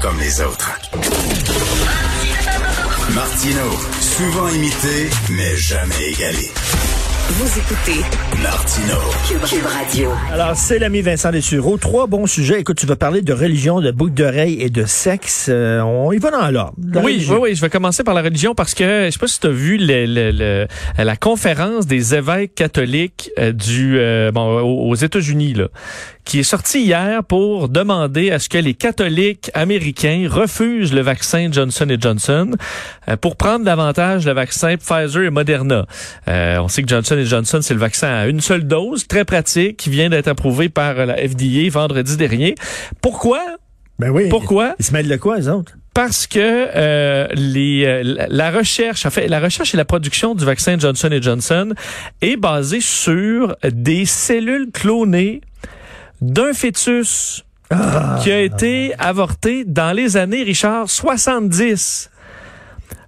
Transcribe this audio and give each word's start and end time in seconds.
comme 0.00 0.18
les 0.18 0.40
autres. 0.40 0.70
Martino, 3.14 3.70
souvent 4.00 4.48
imité, 4.48 5.10
mais 5.30 5.56
jamais 5.56 6.10
égalé. 6.12 6.50
Vous 7.30 7.58
écoutez 7.58 8.04
Martino. 8.42 8.94
Cube 9.48 9.64
Radio. 9.66 10.10
Alors, 10.32 10.56
c'est 10.56 10.78
l'ami 10.78 11.00
Vincent 11.00 11.30
Dessureau. 11.30 11.76
Trois 11.78 12.06
bons 12.06 12.26
sujets. 12.26 12.60
Écoute, 12.60 12.76
tu 12.78 12.86
vas 12.86 12.96
parler 12.96 13.22
de 13.22 13.32
religion, 13.32 13.80
de 13.80 13.90
boucle 13.90 14.12
d'oreille 14.14 14.60
et 14.60 14.70
de 14.70 14.84
sexe. 14.84 15.46
Euh, 15.48 15.80
on 15.80 16.12
y 16.12 16.18
va 16.18 16.30
dans 16.30 16.50
l'ordre. 16.50 16.74
Oui, 16.78 17.02
religion. 17.02 17.34
oui, 17.36 17.40
oui, 17.50 17.54
je 17.54 17.60
vais 17.60 17.70
commencer 17.70 18.04
par 18.04 18.14
la 18.14 18.22
religion 18.22 18.54
parce 18.54 18.74
que 18.74 19.06
je 19.06 19.10
sais 19.10 19.18
pas 19.18 19.26
si 19.26 19.40
tu 19.40 19.46
as 19.46 19.50
vu 19.50 19.76
le- 19.78 20.06
le- 20.06 20.30
le- 20.32 20.66
la 21.02 21.16
conférence 21.16 21.86
des 21.86 22.14
évêques 22.14 22.54
catholiques 22.54 23.30
euh, 23.38 23.52
du 23.52 23.98
euh, 23.98 24.30
bon, 24.32 24.60
aux 24.60 24.90
aux 24.90 24.94
États-Unis 24.94 25.54
là, 25.54 25.68
qui 26.24 26.38
est 26.40 26.44
sortie 26.44 26.80
hier 26.82 27.22
pour 27.24 27.68
demander 27.68 28.30
à 28.30 28.38
ce 28.38 28.48
que 28.48 28.58
les 28.58 28.74
catholiques 28.74 29.50
américains 29.54 30.26
refusent 30.30 30.92
le 30.92 31.00
vaccin 31.02 31.48
Johnson 31.50 31.86
Johnson 32.00 32.50
euh, 33.08 33.16
pour 33.16 33.36
prendre 33.36 33.64
davantage 33.64 34.24
le 34.26 34.32
vaccin 34.32 34.76
Pfizer 34.76 35.22
et 35.24 35.30
Moderna. 35.30 35.86
Euh, 36.28 36.58
on 36.58 36.68
sait 36.68 36.82
que 36.82 36.88
Johnson 36.88 37.16
Johnson 37.24 37.58
c'est 37.62 37.74
le 37.74 37.80
vaccin 37.80 38.08
à 38.08 38.25
une 38.28 38.40
seule 38.40 38.64
dose, 38.66 39.06
très 39.06 39.24
pratique, 39.24 39.76
qui 39.76 39.90
vient 39.90 40.08
d'être 40.10 40.28
approuvé 40.28 40.68
par 40.68 40.94
la 41.06 41.16
FDA 41.16 41.68
vendredi 41.70 42.16
dernier. 42.16 42.54
Pourquoi? 43.00 43.40
Ben 43.98 44.10
oui. 44.10 44.28
Pourquoi? 44.28 44.74
Ils 44.78 44.84
se 44.84 44.92
mêlent 44.92 45.08
de 45.08 45.16
quoi, 45.16 45.36
les 45.38 45.48
autres? 45.48 45.72
parce 45.94 46.26
que 46.26 46.38
euh, 46.38 47.26
les, 47.32 47.86
euh, 47.86 48.26
la- 48.28 48.50
recherche, 48.50 49.06
en 49.06 49.10
fait, 49.10 49.28
la 49.28 49.40
recherche 49.40 49.72
et 49.72 49.78
la 49.78 49.86
production 49.86 50.34
du 50.34 50.44
vaccin 50.44 50.78
Johnson 50.78 51.08
Johnson 51.22 51.72
est 52.20 52.36
basée 52.36 52.82
sur 52.82 53.56
des 53.64 54.04
cellules 54.04 54.70
clonées 54.70 55.40
d'un 56.20 56.52
fœtus 56.52 57.44
qui 58.22 58.30
a 58.30 58.40
été 58.42 58.92
avorté 58.98 59.64
dans 59.64 59.96
les 59.96 60.18
années, 60.18 60.42
Richard, 60.42 60.90
70. 60.90 62.10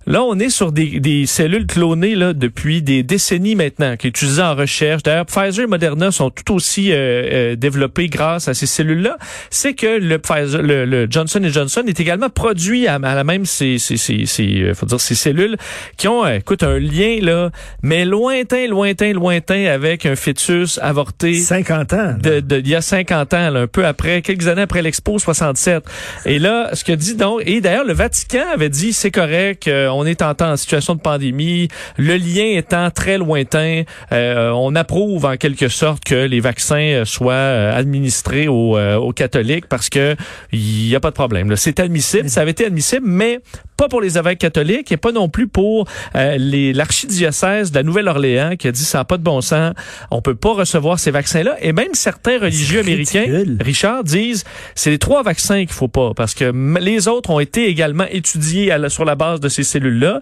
Là, 0.08 0.22
on 0.22 0.38
est 0.38 0.48
sur 0.48 0.72
des, 0.72 1.00
des 1.00 1.26
cellules 1.26 1.66
clonées 1.66 2.14
là, 2.16 2.32
depuis 2.32 2.80
des 2.82 3.02
décennies 3.02 3.54
maintenant, 3.54 3.94
qui 3.96 4.06
sont 4.06 4.10
utilisées 4.10 4.42
en 4.42 4.54
recherche. 4.54 5.02
D'ailleurs, 5.02 5.26
Pfizer 5.26 5.64
et 5.64 5.66
Moderna 5.66 6.10
sont 6.10 6.30
tout 6.30 6.54
aussi 6.54 6.90
euh, 6.92 6.96
euh, 6.96 7.56
développés 7.56 8.08
grâce 8.08 8.48
à 8.48 8.54
ces 8.54 8.66
cellules-là. 8.66 9.18
C'est 9.50 9.74
que 9.74 9.98
le 9.98 10.18
Pfizer, 10.18 10.62
le, 10.62 10.86
le 10.86 11.06
Johnson 11.10 11.40
Johnson 11.44 11.82
est 11.86 12.00
également 12.00 12.30
produit 12.30 12.86
à, 12.88 12.94
à 12.94 13.14
la 13.14 13.22
même 13.22 13.44
ces, 13.44 13.78
ces, 13.78 13.98
ces, 13.98 14.24
ces, 14.24 14.62
euh, 14.62 14.74
faut 14.74 14.86
dire 14.86 14.98
ces 15.00 15.14
cellules 15.14 15.56
qui 15.98 16.08
ont, 16.08 16.24
euh, 16.24 16.36
écoute, 16.38 16.62
un 16.62 16.78
lien 16.78 17.18
là, 17.20 17.50
mais 17.82 18.04
lointain, 18.06 18.66
lointain, 18.66 19.12
lointain 19.12 19.66
avec 19.66 20.06
un 20.06 20.16
fœtus 20.16 20.78
avorté 20.82 21.34
50 21.34 21.92
ans. 21.92 22.14
de, 22.18 22.40
de- 22.40 22.58
il 22.60 22.68
y 22.68 22.74
a 22.74 22.80
50 22.80 23.34
ans, 23.34 23.50
là, 23.50 23.60
un 23.60 23.66
peu 23.66 23.84
après, 23.84 24.22
quelques 24.22 24.48
années 24.48 24.62
après 24.62 24.80
l'Expo 24.80 25.18
67. 25.18 25.84
Et 26.24 26.38
là, 26.38 26.70
ce 26.72 26.82
que 26.82 26.92
dit 26.92 27.14
donc, 27.14 27.42
et 27.44 27.60
d'ailleurs, 27.60 27.84
le 27.84 27.92
Vatican 27.92 28.44
avait 28.54 28.70
dit, 28.70 28.94
c'est 28.94 29.10
correct, 29.10 29.68
euh, 29.68 29.88
on 29.98 30.06
est 30.06 30.22
en 30.22 30.34
temps 30.34 30.52
en 30.52 30.56
situation 30.56 30.94
de 30.94 31.00
pandémie, 31.00 31.68
le 31.96 32.16
lien 32.16 32.56
étant 32.56 32.90
très 32.90 33.18
lointain, 33.18 33.82
euh, 34.12 34.50
on 34.50 34.74
approuve 34.74 35.24
en 35.24 35.36
quelque 35.36 35.68
sorte 35.68 36.04
que 36.04 36.26
les 36.26 36.40
vaccins 36.40 36.76
euh, 36.76 37.04
soient 37.04 37.32
euh, 37.32 37.76
administrés 37.76 38.48
aux, 38.48 38.78
aux 38.78 39.12
catholiques 39.12 39.66
parce 39.68 39.88
que 39.88 40.16
il 40.52 40.88
y 40.88 40.94
a 40.94 41.00
pas 41.00 41.10
de 41.10 41.14
problème. 41.14 41.56
C'est 41.56 41.80
admissible, 41.80 42.28
ça 42.28 42.42
avait 42.42 42.52
été 42.52 42.66
admissible, 42.66 43.06
mais 43.06 43.40
pas 43.78 43.88
pour 43.88 44.00
les 44.02 44.18
évêques 44.18 44.40
catholiques 44.40 44.92
et 44.92 44.96
pas 44.98 45.12
non 45.12 45.28
plus 45.30 45.46
pour 45.48 45.86
euh, 46.16 46.36
les 46.36 46.72
l'archidiocèse 46.74 47.70
de 47.70 47.76
la 47.76 47.82
Nouvelle-Orléans 47.84 48.56
qui 48.58 48.68
a 48.68 48.72
dit 48.72 48.82
ça 48.84 48.98
n'a 48.98 49.04
pas 49.04 49.16
de 49.16 49.22
bon 49.22 49.40
sens, 49.40 49.72
on 50.10 50.20
peut 50.20 50.34
pas 50.34 50.52
recevoir 50.52 50.98
ces 50.98 51.10
vaccins-là. 51.12 51.56
Et 51.62 51.72
même 51.72 51.94
certains 51.94 52.38
religieux 52.38 52.80
américains. 52.80 53.24
Richard, 53.60 54.04
disent 54.04 54.44
c'est 54.74 54.90
les 54.90 54.98
trois 54.98 55.22
vaccins 55.22 55.60
qu'il 55.60 55.72
faut 55.72 55.88
pas 55.88 56.12
parce 56.14 56.34
que 56.34 56.52
les 56.80 57.08
autres 57.08 57.30
ont 57.30 57.40
été 57.40 57.68
également 57.68 58.04
étudiés 58.10 58.70
à 58.72 58.78
la- 58.78 58.90
sur 58.90 59.04
la 59.04 59.14
base 59.14 59.40
de 59.40 59.48
ces 59.48 59.62
cellules-là. 59.62 60.20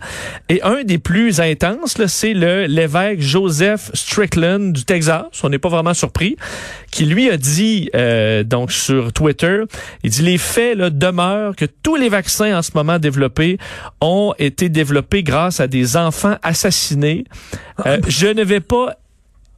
Et 0.48 0.63
un 0.63 0.85
des 0.85 0.98
plus 0.98 1.41
intenses 1.41 1.97
c'est 2.09 2.35
le 2.35 2.67
l'évêque 2.67 3.20
Joseph 3.20 3.91
Strickland 3.95 4.73
du 4.73 4.85
Texas, 4.85 5.25
on 5.42 5.48
n'est 5.48 5.59
pas 5.59 5.70
vraiment 5.70 5.95
surpris, 5.95 6.36
qui 6.96 7.05
lui 7.05 7.29
a 7.29 7.36
dit 7.36 7.90
euh, 7.95 8.42
donc 8.42 8.73
sur 8.73 9.12
Twitter, 9.12 9.64
il 10.02 10.08
dit 10.08 10.23
les 10.23 10.39
faits 10.39 10.79
là, 10.79 10.89
demeurent 10.89 11.55
que 11.55 11.67
tous 11.67 11.95
les 11.95 12.08
vaccins 12.08 12.57
en 12.57 12.62
ce 12.62 12.70
moment 12.74 12.98
développés 12.98 13.58
ont 14.01 14.33
été 14.39 14.70
développés 14.70 15.23
grâce 15.23 15.61
à 15.61 15.67
des 15.67 15.98
enfants 15.98 16.39
assassinés. 16.42 17.24
Euh, 17.85 17.98
je 18.08 18.29
ne 18.29 18.42
vais 18.42 18.61
pas 18.61 18.95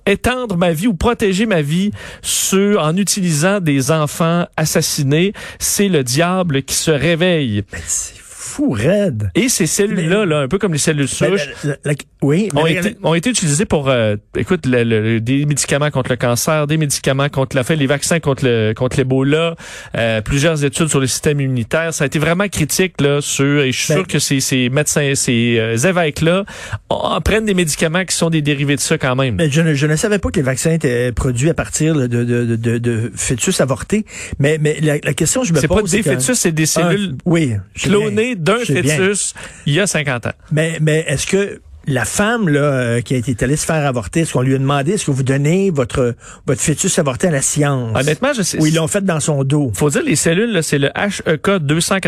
étendre 0.04 0.56
ma 0.56 0.72
vie 0.72 0.88
ou 0.88 0.94
protéger 0.94 1.46
ma 1.46 1.62
vie 1.62 1.92
sur, 2.22 2.82
en 2.82 2.96
utilisant 2.96 3.60
des 3.60 3.92
enfants 3.92 4.46
assassinés. 4.56 5.32
C'est 5.60 5.88
le 5.88 6.02
diable 6.02 6.64
qui 6.64 6.74
se 6.74 6.90
réveille. 6.90 7.62
C'est 7.86 8.20
fou, 8.48 8.70
raide. 8.70 9.30
Et 9.34 9.48
ces 9.48 9.66
cellules-là, 9.66 10.24
là, 10.26 10.38
un 10.40 10.48
peu 10.48 10.58
comme 10.58 10.72
les 10.72 10.78
cellules 10.78 11.06
Ben, 11.20 11.28
souches, 11.28 11.48
la- 11.64 11.70
la- 11.70 11.76
la- 11.84 11.94
oui, 12.22 12.48
ont, 12.56 12.66
été, 12.66 12.96
ont 13.04 13.14
été 13.14 13.30
utilisés 13.30 13.64
pour, 13.64 13.88
euh, 13.88 14.16
écoute, 14.36 14.66
le- 14.66 14.82
le- 14.82 15.20
des 15.20 15.44
médicaments 15.46 15.90
contre 15.90 16.10
le 16.10 16.16
cancer, 16.16 16.66
des 16.66 16.76
médicaments 16.76 17.28
contre 17.28 17.54
la 17.56 17.62
fait, 17.62 17.76
les 17.76 17.86
vaccins 17.86 18.18
contre 18.20 18.44
le 18.44 18.72
contre 18.74 18.96
l'Ebola, 18.96 19.54
euh, 19.96 20.20
plusieurs 20.20 20.64
études 20.64 20.88
sur 20.88 21.00
le 21.00 21.06
système 21.06 21.40
immunitaire. 21.40 21.94
Ça 21.94 22.04
a 22.04 22.06
été 22.06 22.18
vraiment 22.18 22.48
critique 22.48 23.00
là 23.00 23.20
sur. 23.20 23.60
Et 23.62 23.70
je 23.72 23.78
suis 23.78 23.92
Ben- 23.94 23.98
sûr 24.00 24.06
que 24.06 24.18
ces, 24.18 24.40
ces 24.40 24.68
médecins, 24.70 25.12
ces 25.14 25.56
euh, 25.58 25.76
évêques-là 25.76 26.44
en 26.88 27.20
prennent 27.20 27.44
des 27.44 27.54
médicaments 27.54 28.04
qui 28.04 28.16
sont 28.16 28.30
des 28.30 28.42
dérivés 28.42 28.76
de 28.76 28.80
ça 28.80 28.98
quand 28.98 29.14
même. 29.14 29.36
Mais 29.36 29.50
je, 29.50 29.60
ne, 29.60 29.74
je 29.74 29.86
ne 29.86 29.94
savais 29.96 30.18
pas 30.18 30.30
que 30.30 30.36
les 30.36 30.42
vaccins 30.42 30.72
étaient 30.72 31.12
produits 31.12 31.50
à 31.50 31.54
partir 31.54 31.94
de, 31.94 32.06
de, 32.06 32.24
de, 32.24 32.56
de, 32.56 32.78
de 32.78 33.12
fœtus 33.14 33.60
avortés. 33.60 34.04
Mais, 34.38 34.58
mais 34.60 34.78
la, 34.80 34.98
question 35.14 35.42
que 35.42 35.48
je 35.48 35.52
me 35.52 35.60
C'est 35.60 35.68
pose... 35.68 35.82
pas 35.90 35.96
des 35.96 36.02
fœtus, 36.02 36.38
c'est 36.38 36.52
des 36.52 36.66
cellules 36.66 37.10
Ah, 37.18 37.22
oui, 37.26 37.52
je 37.74 37.82
sais 37.82 37.88
clonées. 37.88 38.34
D'un 38.38 38.64
sais 38.64 38.82
bien. 38.82 38.96
fœtus 38.96 39.34
il 39.66 39.74
y 39.74 39.80
a 39.80 39.86
50 39.86 40.26
ans. 40.26 40.32
Mais, 40.50 40.78
mais 40.80 41.04
est-ce 41.06 41.26
que 41.26 41.60
la 41.88 42.04
femme 42.04 42.48
là, 42.48 42.60
euh, 42.60 43.00
qui 43.00 43.14
a 43.14 43.16
été 43.16 43.36
allée 43.44 43.56
se 43.56 43.66
faire 43.66 43.84
avorter, 43.86 44.20
est-ce 44.20 44.32
qu'on 44.34 44.42
lui 44.42 44.54
a 44.54 44.58
demandé, 44.58 44.92
est-ce 44.92 45.06
que 45.06 45.10
vous 45.10 45.22
donnez 45.22 45.70
votre, 45.70 46.14
votre 46.46 46.60
fœtus 46.60 46.98
avorté 46.98 47.28
à 47.28 47.30
la 47.30 47.42
science? 47.42 47.96
Honnêtement, 47.98 48.32
je 48.36 48.42
sais. 48.42 48.60
Ou 48.60 48.66
ils 48.66 48.74
l'ont 48.74 48.86
fait 48.88 49.04
dans 49.04 49.20
son 49.20 49.42
dos? 49.44 49.72
faut 49.74 49.90
dire 49.90 50.02
les 50.04 50.16
cellules, 50.16 50.52
là, 50.52 50.62
c'est 50.62 50.78
le 50.78 50.88
HEK 50.94 51.50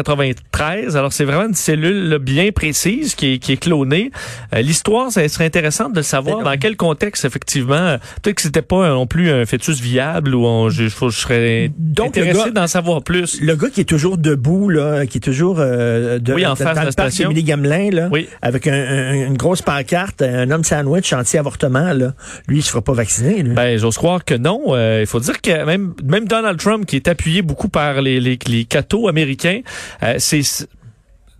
293. 0.04 0.96
Alors 0.96 1.12
c'est 1.12 1.24
vraiment 1.24 1.46
une 1.46 1.54
cellule 1.54 2.08
là, 2.08 2.18
bien 2.18 2.50
précise 2.52 3.14
qui 3.14 3.34
est, 3.34 3.38
qui 3.38 3.52
est 3.52 3.56
clonée. 3.56 4.10
Euh, 4.54 4.60
L'histoire, 4.62 5.10
ça 5.10 5.26
serait 5.28 5.46
intéressante 5.46 5.92
de 5.92 6.02
savoir 6.02 6.42
dans 6.42 6.56
quel 6.58 6.76
contexte 6.76 7.24
effectivement. 7.24 7.96
Peut-être 8.22 8.36
que 8.36 8.42
c'était 8.42 8.62
pas 8.62 8.84
euh, 8.86 8.94
non 8.94 9.06
plus 9.06 9.30
un 9.30 9.44
fœtus 9.46 9.80
viable 9.80 10.34
ou 10.34 10.44
on, 10.46 10.68
je, 10.70 10.84
je 10.88 11.08
serais 11.10 11.70
Donc, 11.78 12.16
le 12.16 12.22
intéressé 12.22 12.44
gars- 12.46 12.60
d'en 12.62 12.66
savoir 12.66 13.02
plus. 13.02 13.40
Le 13.40 13.54
gars 13.56 13.68
qui 13.70 13.80
est 13.80 13.84
toujours 13.84 14.18
debout, 14.18 14.68
là, 14.68 15.06
qui 15.06 15.18
est 15.18 15.20
toujours 15.20 15.56
euh, 15.58 16.18
de, 16.18 16.34
Oui, 16.34 16.44
en 16.46 16.50
dans, 16.50 16.56
face 16.56 16.74
dans 16.74 16.80
de 16.82 16.86
la 16.86 16.92
station. 16.92 17.30
Gamelin, 17.32 17.90
là, 17.90 18.08
Oui. 18.12 18.28
avec 18.42 18.66
un- 18.66 18.72
un- 18.74 19.14
une 19.28 19.36
grosse 19.36 19.62
pancarte, 19.70 20.22
un 20.22 20.50
homme 20.50 20.64
sandwich 20.64 21.12
anti-avortement, 21.12 21.92
là. 21.92 22.14
lui, 22.48 22.58
il 22.58 22.62
se 22.62 22.70
fera 22.70 22.82
pas 22.82 22.92
vacciner. 22.92 23.42
Lui. 23.42 23.54
Ben, 23.54 23.78
j'ose 23.78 23.96
croire 23.96 24.24
que 24.24 24.34
non. 24.34 24.60
Euh, 24.68 24.98
Il 25.02 25.06
faut 25.06 25.20
dire 25.20 25.40
que 25.40 25.64
même 25.64 25.94
même 26.02 26.26
Donald 26.26 26.58
Trump, 26.58 26.86
qui 26.86 26.96
est 26.96 27.06
appuyé 27.06 27.42
beaucoup 27.42 27.68
par 27.68 28.02
les 28.02 28.18
les, 28.18 28.36
les 28.46 28.64
cathos 28.64 29.06
américains, 29.06 29.60
euh, 30.02 30.16
c'est 30.18 30.42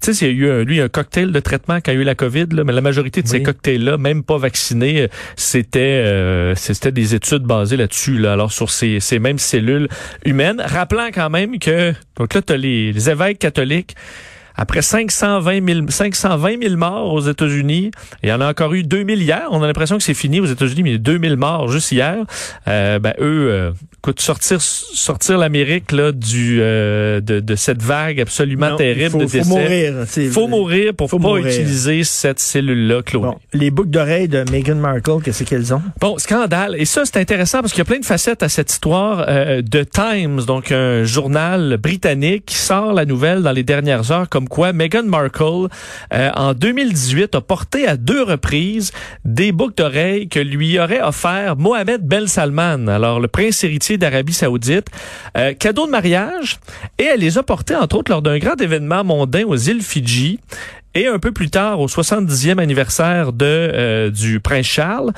tu 0.02 0.14
sais, 0.14 0.24
il 0.24 0.38
y 0.38 0.44
a 0.44 0.46
eu 0.46 0.50
un, 0.50 0.64
lui 0.64 0.80
un 0.80 0.88
cocktail 0.88 1.30
de 1.30 1.40
traitement 1.40 1.76
quand 1.84 1.92
il 1.92 1.96
y 1.96 1.98
a 1.98 2.00
eu 2.00 2.04
la 2.04 2.14
COVID, 2.14 2.46
là, 2.52 2.64
mais 2.64 2.72
la 2.72 2.80
majorité 2.80 3.20
de 3.20 3.28
ces 3.28 3.42
cocktails-là, 3.42 3.98
même 3.98 4.22
pas 4.22 4.38
vaccinés, 4.38 5.02
euh, 5.02 5.08
c'était 5.36 5.80
euh, 5.80 6.54
c'était 6.54 6.92
des 6.92 7.14
études 7.14 7.42
basées 7.42 7.76
là-dessus, 7.76 8.16
là, 8.16 8.32
alors 8.32 8.52
sur 8.52 8.70
ces, 8.70 9.00
ces 9.00 9.18
mêmes 9.18 9.38
cellules 9.38 9.88
humaines. 10.24 10.62
Rappelant 10.64 11.08
quand 11.12 11.28
même 11.28 11.58
que 11.58 11.92
donc 12.16 12.32
là, 12.32 12.42
tu 12.42 12.52
as 12.52 12.56
les, 12.56 12.92
les 12.92 13.10
évêques 13.10 13.40
catholiques. 13.40 13.94
Après 14.56 14.82
520 14.82 15.66
000, 15.66 15.80
520 15.88 16.62
000 16.62 16.76
morts 16.76 17.12
aux 17.12 17.20
États-Unis, 17.20 17.90
il 18.22 18.28
y 18.28 18.32
en 18.32 18.40
a 18.40 18.48
encore 18.50 18.74
eu 18.74 18.82
2000 18.82 19.22
hier. 19.22 19.42
On 19.50 19.62
a 19.62 19.66
l'impression 19.66 19.96
que 19.96 20.02
c'est 20.02 20.14
fini 20.14 20.40
aux 20.40 20.46
États-Unis, 20.46 20.82
mais 20.82 20.90
il 20.90 20.92
y 20.92 20.96
a 20.96 20.98
2000 20.98 21.36
morts 21.36 21.68
juste 21.68 21.92
hier. 21.92 22.16
Euh, 22.68 22.98
ben 22.98 23.14
eux, 23.20 23.48
euh, 23.50 23.70
écoute, 23.98 24.20
sortir 24.20 24.60
sortir 24.60 25.38
l'Amérique 25.38 25.92
là 25.92 26.12
du 26.12 26.58
euh, 26.60 27.20
de, 27.20 27.40
de 27.40 27.54
cette 27.54 27.82
vague 27.82 28.20
absolument 28.20 28.70
Non, 28.70 28.76
terrible 28.76 29.04
il 29.04 29.10
faut, 29.10 29.18
de 29.20 29.26
faut 29.26 29.38
décès. 29.38 29.48
mourir. 29.48 29.94
c'est- 30.06 30.28
Faut 30.28 30.48
mourir 30.48 30.94
pour 30.94 31.08
Faut 31.10 31.18
pas 31.18 31.28
mourir. 31.28 31.46
utiliser 31.46 32.04
cette 32.04 32.40
cellule-là 32.40 33.02
clonée. 33.02 33.26
Bon, 33.28 33.38
les 33.52 33.70
boucles 33.70 33.90
d'oreilles 33.90 34.28
de 34.28 34.44
Meghan 34.50 34.74
Markle, 34.76 35.22
qu'est-ce 35.24 35.44
qu'elles 35.44 35.72
ont? 35.74 35.82
Bon, 36.00 36.18
scandale. 36.18 36.74
Et 36.78 36.84
ça, 36.84 37.02
c'est 37.04 37.16
intéressant 37.18 37.60
parce 37.60 37.72
qu'il 37.72 37.78
y 37.80 37.82
a 37.82 37.86
plein 37.86 37.98
de 37.98 38.04
facettes 38.04 38.42
à 38.42 38.48
cette 38.48 38.70
histoire 38.70 39.24
euh, 39.28 39.62
de 39.62 39.84
Times, 39.84 40.42
donc 40.46 40.72
un 40.72 41.04
journal 41.04 41.76
britannique 41.76 42.44
qui 42.46 42.56
sort 42.56 42.92
la 42.92 43.04
nouvelle 43.04 43.42
dans 43.42 43.52
les 43.52 43.62
dernières 43.62 44.10
heures, 44.12 44.28
comme 44.28 44.48
quoi 44.50 44.74
Meghan 44.74 45.04
Markle, 45.04 45.68
euh, 46.12 46.30
en 46.36 46.52
2018, 46.52 47.34
a 47.34 47.40
porté 47.40 47.86
à 47.86 47.96
deux 47.96 48.22
reprises 48.22 48.92
des 49.24 49.52
boucles 49.52 49.76
d'oreilles 49.76 50.28
que 50.28 50.40
lui 50.40 50.78
aurait 50.78 51.00
offert 51.00 51.56
Mohamed 51.56 52.02
Ben 52.02 52.26
Salman, 52.26 52.88
alors 52.88 53.20
le 53.20 53.28
prince 53.28 53.64
héritier 53.64 53.96
d'Arabie 53.96 54.34
Saoudite, 54.34 54.88
euh, 55.38 55.54
cadeau 55.54 55.86
de 55.86 55.90
mariage, 55.90 56.58
et 56.98 57.04
elle 57.04 57.20
les 57.20 57.38
a 57.38 57.42
portées, 57.42 57.76
entre 57.76 57.96
autres, 57.96 58.10
lors 58.10 58.20
d'un 58.20 58.38
grand 58.38 58.60
événement 58.60 59.04
mondain 59.04 59.44
aux 59.46 59.56
îles 59.56 59.82
Fidji. 59.82 60.38
Et 60.92 61.06
un 61.06 61.20
peu 61.20 61.30
plus 61.30 61.50
tard, 61.50 61.78
au 61.78 61.86
70e 61.86 62.58
anniversaire 62.58 63.32
de 63.32 63.46
euh, 63.46 64.10
du 64.10 64.40
prince 64.40 64.66
Charles. 64.66 65.12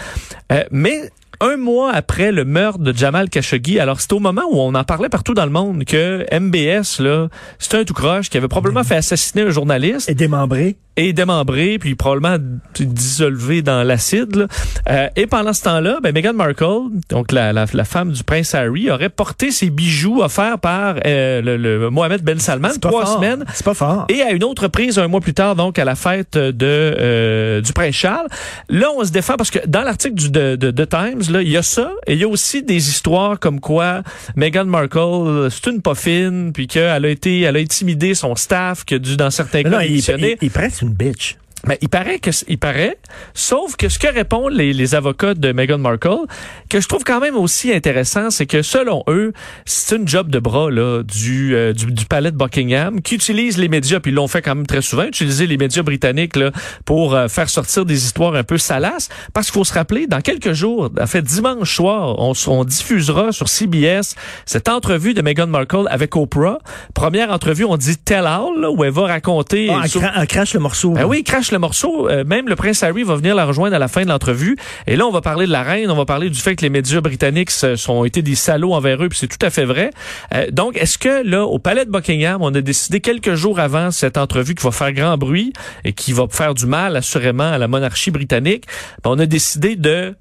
Mais 0.70 1.10
un 1.42 1.56
mois 1.56 1.92
après 1.92 2.30
le 2.30 2.44
meurtre 2.44 2.78
de 2.78 2.92
Jamal 2.92 3.28
Khashoggi. 3.28 3.80
Alors, 3.80 4.00
c'est 4.00 4.12
au 4.12 4.20
moment 4.20 4.42
où 4.50 4.60
on 4.60 4.74
en 4.74 4.84
parlait 4.84 5.08
partout 5.08 5.34
dans 5.34 5.44
le 5.44 5.50
monde 5.50 5.84
que 5.84 6.24
MBS, 6.32 7.00
là, 7.00 7.28
c'était 7.58 7.78
un 7.78 7.84
tout 7.84 7.94
croche 7.94 8.30
qui 8.30 8.36
avait 8.36 8.48
probablement 8.48 8.84
fait 8.84 8.94
assassiner 8.94 9.42
un 9.42 9.50
journaliste. 9.50 10.08
Et 10.08 10.14
démembré. 10.14 10.76
Et 10.96 11.14
démembré, 11.14 11.78
puis 11.78 11.94
probablement 11.94 12.36
dissolvé 12.78 13.62
dans 13.62 13.82
l'acide. 13.82 14.46
Euh, 14.90 15.08
et 15.16 15.26
pendant 15.26 15.54
ce 15.54 15.62
temps-là, 15.62 16.00
ben, 16.02 16.12
Meghan 16.12 16.34
Markle, 16.34 16.90
donc 17.08 17.32
la, 17.32 17.52
la, 17.54 17.64
la 17.72 17.84
femme 17.84 18.12
du 18.12 18.22
prince 18.22 18.54
Harry, 18.54 18.90
aurait 18.90 19.08
porté 19.08 19.50
ses 19.50 19.70
bijoux 19.70 20.20
offerts 20.20 20.58
par 20.58 20.96
euh, 21.06 21.40
le, 21.40 21.56
le 21.56 21.88
Mohamed 21.88 22.22
Ben 22.22 22.38
Salman 22.38 22.68
pas 22.80 22.90
trois 22.90 23.06
fort. 23.06 23.14
semaines. 23.16 23.44
C'est 23.54 23.64
pas 23.64 23.72
fort. 23.72 24.04
Et 24.10 24.20
à 24.20 24.32
une 24.32 24.44
autre 24.44 24.68
prise, 24.68 24.98
un 24.98 25.08
mois 25.08 25.20
plus 25.20 25.32
tard, 25.32 25.56
donc 25.56 25.78
à 25.78 25.86
la 25.86 25.94
fête 25.94 26.36
de 26.36 26.52
euh, 26.62 27.62
du 27.62 27.72
prince 27.72 27.94
Charles. 27.94 28.26
Là, 28.68 28.88
on 28.94 29.02
se 29.02 29.12
défend 29.12 29.36
parce 29.36 29.50
que 29.50 29.60
dans 29.66 29.82
l'article 29.82 30.14
du 30.14 30.30
de, 30.30 30.56
de, 30.56 30.70
de 30.70 30.84
Times, 30.84 31.22
là, 31.30 31.40
il 31.40 31.48
y 31.48 31.56
a 31.56 31.62
ça 31.62 31.90
et 32.06 32.12
il 32.12 32.18
y 32.18 32.24
a 32.24 32.28
aussi 32.28 32.62
des 32.62 32.90
histoires 32.90 33.38
comme 33.40 33.60
quoi 33.60 34.02
Meghan 34.36 34.66
Markle, 34.66 35.48
c'est 35.50 35.70
une 35.70 35.80
poffine, 35.80 36.52
puis 36.52 36.66
qu'elle 36.66 37.04
a 37.06 37.08
été, 37.08 37.40
elle 37.40 37.56
a 37.56 37.60
intimidé 37.60 38.12
son 38.14 38.36
staff, 38.36 38.84
que 38.84 38.94
dû 38.94 39.16
dans 39.16 39.30
certains 39.30 39.62
Mais 39.64 39.70
cas 39.70 39.70
non, 39.70 39.80
il, 39.80 39.98
il, 39.98 40.36
il 40.42 40.50
prête 40.50 40.81
une 40.82 40.94
bitch. 40.94 41.36
Mais 41.66 41.78
il 41.80 41.88
paraît 41.88 42.18
que 42.18 42.30
il 42.48 42.58
paraît, 42.58 42.98
sauf 43.34 43.76
que 43.76 43.88
ce 43.88 43.98
que 43.98 44.08
répondent 44.12 44.52
les, 44.52 44.72
les 44.72 44.94
avocats 44.96 45.34
de 45.34 45.52
Meghan 45.52 45.78
Markle, 45.78 46.26
que 46.68 46.80
je 46.80 46.88
trouve 46.88 47.04
quand 47.04 47.20
même 47.20 47.36
aussi 47.36 47.72
intéressant, 47.72 48.30
c'est 48.30 48.46
que 48.46 48.62
selon 48.62 49.04
eux, 49.06 49.32
c'est 49.64 49.96
une 49.96 50.08
job 50.08 50.28
de 50.28 50.40
bras 50.40 50.70
là 50.70 51.02
du, 51.04 51.54
euh, 51.54 51.72
du 51.72 51.86
du 51.92 52.04
palais 52.06 52.32
de 52.32 52.36
Buckingham 52.36 53.00
qui 53.00 53.14
utilise 53.14 53.58
les 53.58 53.68
médias, 53.68 54.00
puis 54.00 54.10
ils 54.10 54.14
l'ont 54.14 54.26
fait 54.26 54.42
quand 54.42 54.54
même 54.56 54.66
très 54.66 54.82
souvent, 54.82 55.04
utiliser 55.04 55.46
les 55.46 55.56
médias 55.56 55.82
britanniques 55.82 56.34
là 56.36 56.50
pour 56.84 57.14
euh, 57.14 57.28
faire 57.28 57.48
sortir 57.48 57.84
des 57.84 58.04
histoires 58.04 58.34
un 58.34 58.42
peu 58.44 58.58
salaces, 58.58 59.08
parce 59.32 59.46
qu'il 59.46 59.54
faut 59.54 59.64
se 59.64 59.74
rappeler, 59.74 60.06
dans 60.08 60.20
quelques 60.20 60.54
jours, 60.54 60.90
en 61.00 61.06
fait 61.06 61.22
dimanche 61.22 61.76
soir, 61.76 62.18
on, 62.18 62.32
on 62.48 62.64
diffusera 62.64 63.30
sur 63.30 63.48
CBS 63.48 64.16
cette 64.46 64.68
entrevue 64.68 65.14
de 65.14 65.22
Meghan 65.22 65.46
Markle 65.46 65.86
avec 65.90 66.16
Oprah. 66.16 66.58
Première 66.94 67.30
entrevue, 67.30 67.64
on 67.64 67.76
dit 67.76 67.96
tell 67.98 68.26
all, 68.26 68.60
là, 68.60 68.70
où 68.70 68.82
elle 68.82 68.90
va 68.90 69.06
raconter. 69.06 69.68
Ah, 69.70 69.82
elle, 69.84 69.90
sur- 69.90 70.00
cra- 70.00 70.12
elle 70.20 70.26
crache 70.26 70.54
le 70.54 70.60
morceau. 70.60 70.90
ben 70.92 71.04
oui, 71.04 71.18
il 71.20 71.24
crache 71.24 71.51
le 71.52 71.58
morceau. 71.58 72.08
Euh, 72.08 72.24
même 72.24 72.48
le 72.48 72.56
prince 72.56 72.82
Harry 72.82 73.02
va 73.02 73.14
venir 73.14 73.34
la 73.34 73.44
rejoindre 73.44 73.76
à 73.76 73.78
la 73.78 73.88
fin 73.88 74.02
de 74.02 74.08
l'entrevue. 74.08 74.56
Et 74.86 74.96
là, 74.96 75.06
on 75.06 75.10
va 75.10 75.20
parler 75.20 75.46
de 75.46 75.52
la 75.52 75.62
reine, 75.62 75.90
on 75.90 75.96
va 75.96 76.04
parler 76.04 76.30
du 76.30 76.38
fait 76.38 76.56
que 76.56 76.62
les 76.62 76.70
médias 76.70 77.00
britanniques 77.00 77.50
sont 77.50 78.04
été 78.04 78.22
des 78.22 78.34
salauds 78.34 78.74
envers 78.74 79.02
eux, 79.02 79.08
puis 79.08 79.18
c'est 79.18 79.28
tout 79.28 79.44
à 79.44 79.50
fait 79.50 79.64
vrai. 79.64 79.90
Euh, 80.34 80.50
donc, 80.50 80.76
est-ce 80.76 80.98
que 80.98 81.24
là, 81.24 81.44
au 81.44 81.58
palais 81.58 81.84
de 81.84 81.90
Buckingham, 81.90 82.42
on 82.42 82.54
a 82.54 82.60
décidé 82.60 83.00
quelques 83.00 83.34
jours 83.34 83.60
avant 83.60 83.90
cette 83.90 84.16
entrevue 84.16 84.54
qui 84.54 84.64
va 84.64 84.70
faire 84.70 84.92
grand 84.92 85.16
bruit 85.16 85.52
et 85.84 85.92
qui 85.92 86.12
va 86.12 86.26
faire 86.30 86.54
du 86.54 86.66
mal 86.66 86.96
assurément 86.96 87.52
à 87.52 87.58
la 87.58 87.68
monarchie 87.68 88.10
britannique, 88.10 88.64
ben, 89.04 89.10
on 89.10 89.18
a 89.18 89.26
décidé 89.26 89.76
de 89.76 90.14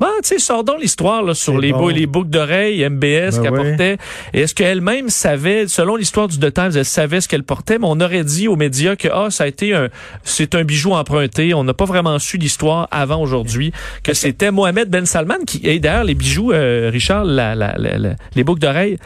Bon, 0.00 0.06
tu 0.22 0.28
sais, 0.28 0.38
sors 0.38 0.62
donc 0.62 0.80
l'histoire 0.80 1.22
là, 1.22 1.34
sur 1.34 1.58
les, 1.58 1.72
bon. 1.72 1.78
bou- 1.78 1.88
les 1.88 2.06
boucles 2.06 2.30
d'oreilles, 2.30 2.88
MBS 2.88 3.00
Ben 3.00 3.42
qu'elle 3.42 3.52
oui. 3.52 3.68
portait. 3.70 3.98
Et 4.32 4.40
est-ce 4.42 4.54
qu'elle-même 4.54 5.08
savait, 5.08 5.66
selon 5.66 5.96
l'histoire 5.96 6.28
du 6.28 6.38
The 6.38 6.52
Times, 6.54 6.70
elle 6.76 6.84
savait 6.84 7.20
ce 7.20 7.26
qu'elle 7.28 7.42
portait, 7.42 7.78
mais 7.78 7.86
on 7.88 8.00
aurait 8.00 8.22
dit 8.24 8.46
aux 8.46 8.54
médias 8.56 8.94
que 8.94 9.08
ah, 9.12 9.28
ça 9.30 9.44
a 9.44 9.46
été 9.48 9.74
un, 9.74 9.88
c'est 10.22 10.54
un 10.54 10.62
bijou 10.62 10.92
emprunté. 10.94 11.52
On 11.54 11.64
n'a 11.64 11.74
pas 11.74 11.84
vraiment 11.84 12.18
su 12.20 12.36
l'histoire 12.36 12.86
avant 12.90 13.20
aujourd'hui, 13.20 13.72
que 14.04 14.14
c'était 14.14 14.50
Mohamed 14.52 14.88
Ben 14.88 15.04
Salman 15.04 15.38
qui, 15.46 15.60
et 15.64 15.80
d'ailleurs, 15.80 16.04
les 16.04 16.14
bijoux, 16.14 16.52
euh, 16.52 16.90
Richard, 16.92 17.24
la, 17.24 17.54
la, 17.56 17.74
la- 17.76 17.98
la- 17.98 18.14
les 18.36 18.44
boucles 18.44 18.60
d'oreilles, 18.60 18.98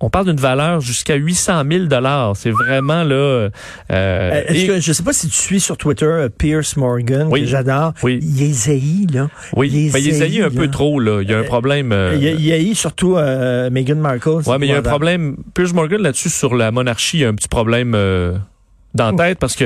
on 0.00 0.10
parle 0.10 0.26
d'une 0.26 0.36
valeur 0.40 0.80
jusqu'à 0.80 1.14
800 1.14 1.62
000 1.70 1.84
dollars. 1.86 2.36
C'est 2.36 2.50
vraiment 2.50 3.04
là. 3.04 3.14
euh, 3.14 3.50
Euh, 3.92 4.42
Est-ce 4.48 4.64
et- 4.64 4.66
que, 4.66 4.80
je 4.80 4.92
sais 4.92 5.02
pas 5.02 5.12
si 5.12 5.28
tu 5.28 5.36
suis 5.36 5.60
sur 5.60 5.76
Twitter 5.78 6.04
euh, 6.04 6.28
Pierce 6.28 6.76
Morgan, 6.76 7.28
Oui. 7.30 7.42
que 7.42 7.46
j'adore. 7.46 7.94
Oui. 8.02 8.18
Il 8.22 8.42
est 8.42 9.12
là. 9.14 9.28
oui, 9.56 9.70
il 9.72 9.86
est 9.88 9.92
ben, 9.92 9.98
il 10.00 10.08
est 10.08 10.12
zaï 10.12 10.42
un 10.42 10.50
peu 10.50 10.68
trop 10.68 11.00
là. 11.00 11.22
Il 11.22 11.30
y 11.30 11.32
a 11.34 11.38
un 11.38 11.44
problème. 11.44 11.92
euh, 11.92 12.16
Il, 12.20 12.24
il 12.40 12.52
haït 12.52 12.74
surtout 12.74 13.16
euh, 13.16 13.70
Meghan 13.70 13.96
Markle. 13.96 14.40
Ouais, 14.46 14.58
mais 14.58 14.66
il 14.66 14.70
y 14.70 14.74
a 14.74 14.78
un 14.78 14.82
problème. 14.82 15.36
Piers 15.54 15.72
Morgan 15.72 16.02
là-dessus 16.02 16.28
sur 16.30 16.54
la 16.54 16.70
monarchie, 16.70 17.18
il 17.18 17.20
y 17.20 17.24
a 17.24 17.28
un 17.28 17.34
petit 17.34 17.48
problème 17.48 17.94
euh, 17.94 18.36
dans 18.94 19.12
la 19.12 19.28
tête 19.28 19.38
parce 19.38 19.56
que 19.56 19.64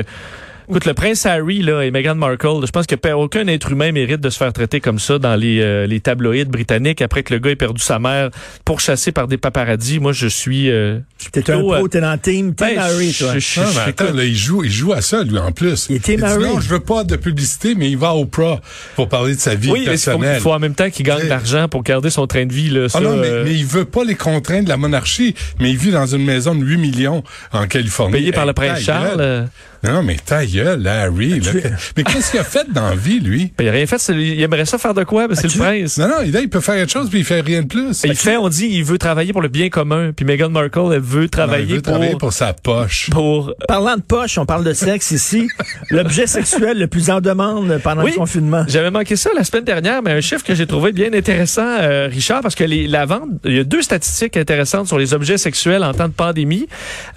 Écoute, 0.69 0.85
le 0.85 0.93
prince 0.93 1.25
Harry 1.25 1.63
là, 1.63 1.81
et 1.81 1.89
Meghan 1.89 2.13
Markle, 2.13 2.63
je 2.63 2.69
pense 2.71 2.85
que 2.85 2.95
aucun 3.13 3.47
être 3.47 3.71
humain 3.71 3.91
mérite 3.91 4.21
de 4.21 4.29
se 4.29 4.37
faire 4.37 4.53
traiter 4.53 4.79
comme 4.79 4.99
ça 4.99 5.17
dans 5.17 5.35
les, 5.35 5.61
euh, 5.61 5.87
les 5.87 5.99
tabloïds 5.99 6.45
britanniques 6.45 7.01
après 7.01 7.23
que 7.23 7.33
le 7.33 7.39
gars 7.39 7.49
ait 7.49 7.55
perdu 7.55 7.81
sa 7.81 7.97
mère 7.97 8.29
pourchassé 8.65 9.11
par 9.11 9.27
des 9.27 9.37
paparazzis. 9.37 9.99
Moi, 9.99 10.13
je 10.13 10.27
suis... 10.27 10.69
Euh, 10.69 10.99
je 11.17 11.23
suis 11.23 11.31
T'es 11.31 11.39
un 11.39 11.43
plutôt, 11.55 11.73
pro, 11.73 11.85
euh, 11.85 11.87
t'es 11.87 12.01
dans 12.01 12.11
le 12.11 12.19
team, 12.19 12.53
Team 12.53 12.67
ben, 12.75 12.77
Harry, 12.77 13.11
je- 13.11 13.23
toi. 13.23 13.33
je- 13.33 13.39
je- 13.39 13.59
Non, 13.61 13.65
mais 13.67 13.73
je- 13.73 13.89
attends, 13.89 14.13
là, 14.13 14.23
il 14.23 14.35
joue, 14.35 14.63
il 14.63 14.71
joue 14.71 14.93
à 14.93 15.01
ça, 15.01 15.23
lui, 15.23 15.39
en 15.39 15.51
plus. 15.51 15.87
Il 15.89 15.99
dit, 16.01 16.17
married. 16.17 16.41
non, 16.41 16.59
je 16.59 16.69
veux 16.69 16.79
pas 16.81 17.03
de 17.03 17.15
publicité, 17.15 17.73
mais 17.73 17.89
il 17.89 17.97
va 17.97 18.13
au 18.13 18.21
Oprah 18.21 18.61
pour 18.95 19.09
parler 19.09 19.33
de 19.33 19.39
sa 19.39 19.55
vie 19.55 19.71
oui, 19.71 19.85
mais 19.87 19.93
il 19.95 19.97
faut, 19.97 20.11
personnelle. 20.11 20.37
il 20.37 20.41
faut 20.41 20.53
en 20.53 20.59
même 20.59 20.75
temps 20.75 20.89
qu'il 20.91 21.03
gagne 21.03 21.23
de 21.23 21.29
l'argent 21.29 21.67
pour 21.67 21.81
garder 21.81 22.11
son 22.11 22.27
train 22.27 22.45
de 22.45 22.53
vie. 22.53 22.69
Là, 22.69 22.81
Ah 22.85 22.89
ça, 22.89 22.99
non, 22.99 23.15
mais, 23.17 23.27
euh, 23.27 23.43
mais 23.43 23.55
il 23.55 23.65
veut 23.65 23.85
pas 23.85 24.03
les 24.03 24.13
contraintes 24.15 24.65
de 24.65 24.69
la 24.69 24.77
monarchie, 24.77 25.33
mais 25.59 25.71
il 25.71 25.77
vit 25.77 25.89
dans 25.91 26.05
une 26.05 26.23
maison 26.25 26.53
de 26.53 26.63
8 26.63 26.77
millions 26.77 27.23
en 27.53 27.65
Californie. 27.65 28.13
payé 28.13 28.31
par 28.31 28.45
le 28.45 28.53
prince 28.53 28.81
Charles. 28.81 29.17
euh, 29.19 29.45
Non, 29.83 30.03
mais 30.03 30.17
ta 30.23 30.43
gueule, 30.63 30.81
là, 30.81 31.01
Harry. 31.01 31.39
là. 31.39 31.51
mais 31.97 32.03
qu'est-ce 32.03 32.31
qu'il 32.31 32.39
a 32.39 32.43
fait 32.43 32.67
dans 32.71 32.89
la 32.89 32.95
vie, 32.95 33.19
lui? 33.19 33.51
ben, 33.57 33.63
il 33.65 33.69
a 33.69 33.71
rien 33.71 33.85
fait. 33.85 34.01
Il 34.09 34.41
aimerait 34.41 34.65
ça 34.65 34.77
faire 34.77 34.93
de 34.93 35.03
quoi? 35.03 35.27
Ben, 35.27 35.35
c'est 35.35 35.53
le 35.53 35.57
prince. 35.59 35.97
Non, 35.97 36.07
non, 36.07 36.15
il, 36.25 36.35
il 36.35 36.49
peut 36.49 36.59
faire 36.61 36.75
quelque 36.75 36.91
chose, 36.91 37.09
puis 37.09 37.19
il 37.19 37.25
fait 37.25 37.41
rien 37.41 37.61
de 37.61 37.67
plus. 37.67 38.01
Il 38.03 38.15
fait, 38.15 38.37
on 38.37 38.49
dit, 38.49 38.67
il 38.71 38.83
veut 38.83 38.97
travailler 38.97 39.31
pour 39.33 39.41
le 39.41 39.47
bien 39.49 39.69
commun. 39.69 40.11
Puis 40.15 40.25
Meghan 40.25 40.49
Markle, 40.49 40.93
elle 40.93 40.99
veut 40.99 41.21
Non, 41.23 41.27
travailler, 41.27 41.65
il 41.67 41.75
veut 41.75 41.81
pour, 41.81 41.93
travailler 41.93 42.15
pour 42.15 42.33
sa 42.33 42.53
poche. 42.53 43.09
pour 43.11 43.53
Parlant 43.67 43.95
de 43.97 44.01
poche, 44.01 44.37
on 44.37 44.45
parle 44.45 44.63
de 44.63 44.73
sexe 44.73 45.11
ici. 45.11 45.47
L'objet 45.89 46.27
sexuel 46.27 46.77
le 46.79 46.87
plus 46.87 47.09
en 47.09 47.21
demande 47.21 47.79
pendant 47.83 48.03
Oui. 48.03 48.11
le 48.11 48.17
confinement. 48.17 48.63
J'avais 48.67 48.91
manqué 48.91 49.15
ça 49.15 49.29
la 49.35 49.43
semaine 49.43 49.63
dernière, 49.65 50.01
mais 50.01 50.11
un 50.11 50.21
chiffre 50.21 50.43
que 50.43 50.55
j'ai 50.55 50.67
trouvé 50.67 50.91
bien 50.91 51.13
intéressant, 51.13 51.65
euh, 51.81 52.07
Richard, 52.11 52.41
parce 52.41 52.55
que 52.55 52.63
les, 52.63 52.87
la 52.87 53.05
vente, 53.05 53.29
il 53.45 53.55
y 53.55 53.59
a 53.59 53.63
deux 53.63 53.81
statistiques 53.81 54.37
intéressantes 54.37 54.87
sur 54.87 54.97
les 54.97 55.13
objets 55.13 55.37
sexuels 55.37 55.83
en 55.83 55.93
temps 55.93 56.07
de 56.07 56.13
pandémie. 56.13 56.67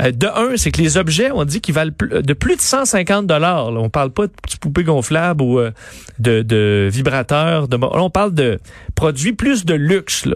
Euh, 0.00 0.10
de 0.12 0.26
un, 0.26 0.56
c'est 0.56 0.70
que 0.70 0.80
les 0.80 0.96
objets, 0.96 1.30
on 1.32 1.44
dit 1.44 1.60
qu'ils 1.60 1.74
valent 1.74 1.92
plus- 1.96 2.22
de 2.22 2.32
plus 2.32 2.56
de 2.56 2.60
150 2.60 3.26
dollars. 3.32 3.68
On 3.68 3.90
parle 3.90 4.10
pas 4.10 4.26
de 4.26 4.32
petites 4.42 4.60
poupées 4.60 4.84
gonflables 4.84 5.42
ou 5.42 5.58
euh, 5.58 5.70
de, 6.18 6.42
de 6.42 6.88
vibrateurs. 6.90 7.68
De, 7.68 7.76
là, 7.76 7.88
on 7.94 8.10
parle 8.10 8.34
de 8.34 8.58
produits 8.94 9.32
plus 9.32 9.64
de 9.64 9.74
luxe. 9.74 10.26
Là. 10.26 10.34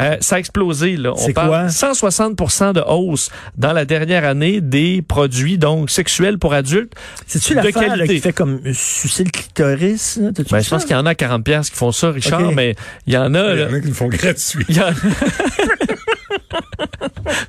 Euh, 0.00 0.16
ça 0.20 0.36
a 0.36 0.38
explosé. 0.38 0.96
Là. 0.96 1.12
On 1.12 1.16
C'est 1.16 1.32
parle 1.32 1.48
quoi? 1.48 1.66
160% 1.66 2.72
de 2.74 2.80
hausse 2.86 3.30
dans 3.56 3.72
la 3.72 3.84
dernière 3.84 4.24
année 4.24 4.60
des 4.60 5.02
produits 5.02 5.58
donc 5.58 5.90
sexuels 5.90 6.38
pour 6.38 6.54
adultes. 6.54 6.92
C'est-tu 7.26 7.54
qualité. 7.54 8.14
qui 8.14 8.20
fait 8.20 8.32
comme 8.32 8.60
sucer 8.72 9.24
le 9.24 9.30
clitoris? 9.30 10.18
là? 10.20 10.30
Ben, 10.50 10.60
je 10.60 10.68
pense 10.70 10.84
qu'il 10.84 10.92
y 10.92 10.98
en 10.98 11.06
a 11.06 11.10
à 11.10 11.14
40 11.14 11.44
pièces 11.44 11.70
qui 11.70 11.76
font 11.76 11.92
ça, 11.92 12.10
Richard, 12.10 12.52
mais 12.52 12.74
il 13.06 13.14
y 13.14 13.16
en 13.16 13.34
a. 13.34 13.54
Il 13.54 13.60
y 13.60 13.64
en 13.64 13.72
a 13.74 13.80
qui 13.80 13.88
le 13.88 13.92
font 13.94 14.08
gratuit. 14.08 14.64
Il 14.68 14.76
y 14.76 14.80
en- 14.80 14.84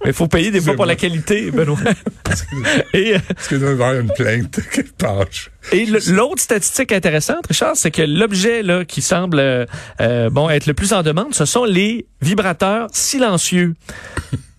Mais 0.04 0.12
il 0.12 0.14
faut 0.14 0.28
payer 0.28 0.52
des 0.52 0.62
fois 0.62 0.76
pour 0.76 0.86
la 0.86 0.96
qualité, 0.96 1.52
Benoît. 1.52 1.78
et 2.94 3.16
euh, 3.16 3.20
qu'il 3.48 3.60
doit 3.60 3.70
y 3.70 3.72
avoir 3.74 3.94
une 3.94 4.12
plainte 4.12 4.60
quelque 4.72 4.96
part. 4.98 5.26
et 5.72 5.86
l'autre 5.86 6.42
statistique 6.42 6.92
intéressante, 6.92 7.48
Richard, 7.48 7.76
c'est 7.76 7.92
que 7.92 8.02
l'objet 8.02 8.64
là 8.64 8.86
qui 8.86 9.02
semble 9.02 9.40
euh, 9.40 9.66
euh, 10.02 10.30
bon 10.30 10.50
être 10.50 10.66
le 10.66 10.74
plus 10.74 10.94
en 10.94 11.04
demande, 11.04 11.34
ce 11.34 11.46
sont 11.46 11.66
les 11.66 12.08
vibrateurs 12.22 12.88
silencieux. 12.92 13.76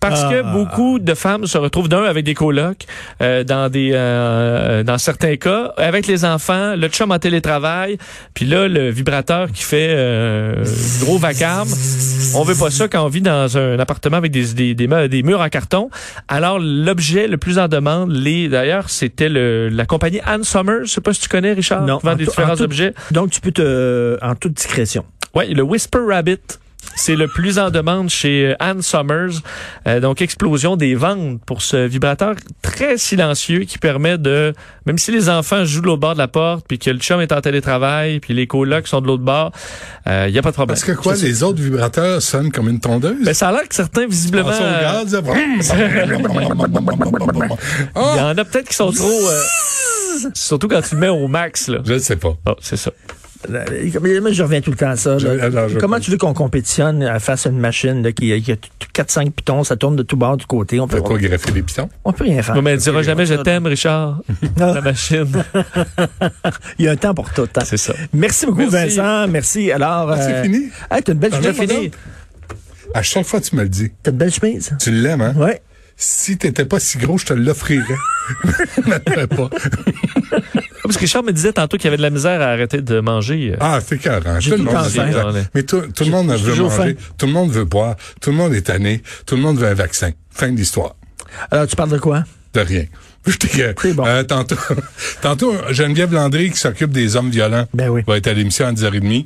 Parce 0.09 0.23
Ah. 0.25 0.29
que 0.31 0.41
beaucoup 0.53 0.99
de 0.99 1.13
femmes 1.13 1.45
se 1.47 1.57
retrouvent 1.57 1.89
d'un 1.89 2.03
avec 2.03 2.23
des 2.25 2.33
colocs, 2.33 2.85
euh, 3.21 3.43
dans 3.43 3.69
des 3.69 3.91
euh, 3.93 4.83
dans 4.83 4.97
certains 4.97 5.35
cas 5.37 5.73
avec 5.77 6.05
les 6.07 6.25
enfants, 6.25 6.75
le 6.75 6.87
chum 6.89 7.11
en 7.11 7.19
télétravail, 7.19 7.97
puis 8.33 8.45
là 8.45 8.67
le 8.67 8.89
vibrateur 8.89 9.51
qui 9.51 9.63
fait 9.63 9.89
euh, 9.89 10.63
gros 11.01 11.17
vacarme. 11.17 11.67
On 12.35 12.43
veut 12.43 12.55
pas 12.55 12.69
ça 12.71 12.87
quand 12.87 13.03
on 13.03 13.09
vit 13.09 13.21
dans 13.21 13.57
un 13.57 13.79
appartement 13.79 14.17
avec 14.17 14.31
des 14.31 14.53
des, 14.53 14.75
des, 14.75 14.87
murs- 14.87 15.09
des 15.09 15.23
murs 15.23 15.41
en 15.41 15.49
carton. 15.49 15.89
Alors 16.27 16.59
l'objet 16.59 17.27
le 17.27 17.37
plus 17.37 17.57
en 17.59 17.67
demande, 17.67 18.11
les 18.11 18.47
d'ailleurs 18.49 18.89
c'était 18.89 19.29
le 19.29 19.69
la 19.69 19.85
compagnie 19.85 20.21
Ann 20.25 20.43
Summers, 20.43 20.85
je 20.85 20.91
sais 20.91 21.01
pas 21.01 21.13
si 21.13 21.21
tu 21.21 21.29
connais 21.29 21.53
Richard, 21.53 21.81
Non, 21.85 21.97
qui 21.99 22.05
vend 22.05 22.11
en 22.13 22.15
des 22.15 22.25
différents 22.25 22.55
tout- 22.55 22.63
objets. 22.63 22.93
Donc, 23.11 23.29
tu 23.31 23.41
peux 23.41 23.51
te... 23.51 24.17
En 24.21 24.35
toute 24.35 24.53
discrétion. 24.53 25.05
Ouais, 25.33 25.47
le 25.47 25.61
Whisper 25.63 25.99
Rabbit. 26.07 26.37
C'est 26.95 27.15
le 27.15 27.27
plus 27.27 27.59
en 27.59 27.69
demande 27.69 28.09
chez 28.09 28.47
euh, 28.47 28.55
Ann 28.59 28.81
Summers. 28.81 29.41
Euh, 29.87 29.99
donc, 29.99 30.21
explosion 30.21 30.75
des 30.77 30.95
ventes 30.95 31.41
pour 31.45 31.61
ce 31.61 31.77
vibrateur 31.85 32.35
très 32.61 32.97
silencieux 32.97 33.61
qui 33.61 33.77
permet 33.77 34.17
de, 34.17 34.53
même 34.85 34.97
si 34.97 35.11
les 35.11 35.29
enfants 35.29 35.65
jouent 35.65 35.81
de 35.81 35.87
l'autre 35.87 36.01
bord 36.01 36.13
de 36.13 36.19
la 36.19 36.27
porte, 36.27 36.65
puis 36.67 36.79
que 36.79 36.89
le 36.89 36.99
chum 36.99 37.21
est 37.21 37.31
en 37.31 37.41
télétravail, 37.41 38.19
puis 38.19 38.33
les 38.33 38.47
colocs 38.47 38.87
sont 38.87 39.01
de 39.01 39.07
l'autre 39.07 39.23
bord, 39.23 39.51
il 40.07 40.31
n'y 40.31 40.37
a 40.37 40.41
pas 40.41 40.51
de 40.51 40.55
problème. 40.55 40.75
Parce 40.75 40.83
que 40.83 40.91
quoi, 40.93 41.15
les 41.15 41.43
autres 41.43 41.61
vibrateurs 41.61 42.21
sonnent 42.21 42.51
comme 42.51 42.69
une 42.69 42.79
tondeuse? 42.79 43.23
Ben, 43.23 43.33
ça 43.33 43.49
a 43.49 43.51
l'air 43.51 43.67
que 43.67 43.75
certains, 43.75 44.07
visiblement, 44.07 44.49
euh, 44.49 44.81
gaz, 44.81 45.21
il 45.21 45.67
y 47.95 48.19
en 48.21 48.37
a 48.37 48.45
peut-être 48.45 48.69
qui 48.69 48.75
sont 48.75 48.91
trop... 48.91 49.07
euh, 49.29 49.41
surtout 50.33 50.67
quand 50.67 50.81
tu 50.81 50.95
le 50.95 51.01
mets 51.01 51.09
au 51.09 51.27
max, 51.27 51.67
là. 51.67 51.79
je 51.85 51.93
ne 51.93 51.99
sais 51.99 52.15
pas. 52.15 52.35
Oh, 52.47 52.55
c'est 52.61 52.77
ça. 52.77 52.91
Moi, 53.49 54.31
je 54.31 54.43
reviens 54.43 54.61
tout 54.61 54.71
le 54.71 54.77
temps 54.77 54.89
à 54.89 54.95
ça. 54.95 55.11
là. 55.11 55.17
Je- 55.19 55.27
alors, 55.27 55.69
je- 55.69 55.77
Comment 55.77 55.99
tu 55.99 56.09
veux 56.11 56.17
qu'on 56.17 56.33
compétitionne 56.33 57.19
face 57.19 57.45
à 57.45 57.49
une 57.49 57.59
machine 57.59 58.01
là, 58.03 58.11
qui, 58.11 58.41
qui 58.41 58.51
a 58.51 58.55
4-5 58.93 59.31
pitons, 59.31 59.63
ça 59.63 59.75
tourne 59.75 59.95
de 59.95 60.03
tous 60.03 60.15
bords 60.15 60.37
du 60.37 60.45
côté. 60.45 60.79
On 60.79 60.87
peut, 60.87 61.01
pas 61.01 61.17
greffer 61.17 61.51
les 61.51 61.61
pitons. 61.61 61.89
on 62.03 62.13
peut 62.13 62.23
rien 62.23 62.41
faire. 62.41 62.55
Ouais, 62.55 62.61
mais 62.61 62.71
elle 62.71 62.79
dira 62.79 63.03
jamais 63.03 63.25
je 63.25 63.35
t'aime, 63.35 63.65
Richard. 63.65 64.21
La 64.57 64.81
machine. 64.81 65.25
Il 66.79 66.85
y 66.85 66.87
a 66.87 66.91
un 66.91 66.95
temps 66.95 67.13
pour 67.13 67.31
tout. 67.33 67.47
hein. 67.55 67.61
C'est 67.65 67.77
ça. 67.77 67.93
Merci 68.13 68.45
beaucoup, 68.45 68.69
Merci. 68.69 68.97
Vincent. 68.97 69.27
Merci. 69.27 69.71
Alors, 69.71 70.09
Ah, 70.11 70.17
c'est 70.21 70.33
euh, 70.33 70.43
fini? 70.43 70.69
Hey, 70.89 71.03
t'as 71.03 71.13
une 71.13 71.19
belle 71.19 71.31
Ah, 71.33 71.41
chemise. 71.41 71.57
j'ai 71.59 71.67
fini. 71.67 71.91
À 72.93 73.01
chaque 73.01 73.25
fois, 73.25 73.41
tu 73.41 73.55
me 73.55 73.63
le 73.63 73.69
dis. 73.69 73.91
T'as 74.01 74.11
une 74.11 74.17
belle 74.17 74.31
chemise? 74.33 74.71
Tu 74.79 74.91
l'aimes, 74.91 75.21
hein? 75.21 75.33
Ouais. 75.37 75.61
Si 75.97 76.37
t'étais 76.37 76.65
pas 76.65 76.79
si 76.79 76.97
gros, 76.97 77.17
je 77.17 77.25
te 77.25 77.33
l'offrirais. 77.33 77.83
Je 78.83 78.89
m'attendais 78.89 79.27
pas. 79.27 79.49
Parce 80.87 80.97
que 80.97 81.01
Richard 81.01 81.23
me 81.23 81.31
disait 81.31 81.53
tantôt 81.53 81.77
qu'il 81.77 81.85
y 81.85 81.87
avait 81.87 81.97
de 81.97 82.01
la 82.01 82.09
misère 82.09 82.41
à 82.41 82.45
arrêter 82.45 82.81
de 82.81 82.99
manger. 82.99 83.51
euh. 83.53 83.57
Ah, 83.59 83.79
c'est 83.85 83.97
carré. 83.97 84.21
J'ai 84.39 84.51
Tout 84.51 84.57
le 84.57 84.63
tout 84.63 84.65
le 84.65 84.71
monde 84.71 84.73
temps 84.75 84.83
veut 84.83 84.89
faim. 84.89 85.05
manger. 85.05 85.37
Ouais. 85.39 85.43
Mais 85.53 85.63
tout, 85.63 85.81
tout 85.95 86.03
le 86.03 86.09
monde 86.11 86.31
veut 86.31 86.55
manger. 86.63 86.97
Tout 87.17 87.25
le 87.25 87.31
monde 87.31 87.51
veut 87.51 87.65
boire. 87.65 87.95
Tout 88.21 88.31
le 88.31 88.37
monde 88.37 88.53
est 88.53 88.61
tanné. 88.61 89.01
Tout 89.25 89.35
le 89.35 89.41
monde 89.41 89.57
veut 89.57 89.67
un 89.67 89.73
vaccin. 89.73 90.11
Fin 90.31 90.51
de 90.51 90.57
l'histoire. 90.57 90.95
Alors, 91.51 91.67
tu 91.67 91.75
parles 91.75 91.89
de 91.91 91.97
quoi? 91.97 92.23
De 92.53 92.59
rien. 92.61 92.85
Je 93.27 93.91
bon. 93.93 94.05
Euh, 94.05 94.23
tantôt, 94.23 94.55
tantôt, 95.21 95.55
Geneviève 95.71 96.13
Landry, 96.13 96.51
qui 96.51 96.57
s'occupe 96.59 96.91
des 96.91 97.15
hommes 97.15 97.31
violents, 97.31 97.65
Ben 97.73 97.89
oui. 97.89 98.03
va 98.07 98.17
être 98.17 98.27
à 98.27 98.33
l'émission 98.33 98.67
à 98.67 98.71
10h30. 98.71 99.25